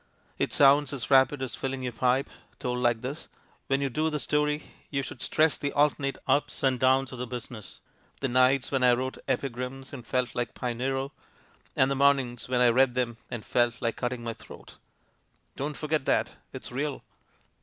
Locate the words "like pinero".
10.33-11.11